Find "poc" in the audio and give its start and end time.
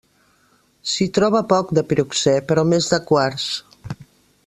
1.53-1.73